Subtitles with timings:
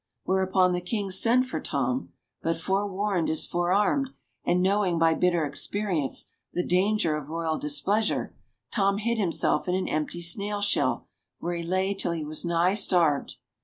[0.23, 2.11] Whereupon the King sent for Tom;
[2.41, 4.09] but forewarned is forearmed,
[4.43, 8.33] and knowing by bitter experience the danger of royal displeasure,
[8.71, 12.73] Tom hid himself in an empty snail shell, where he lay till he was nigh
[12.73, 13.35] starved.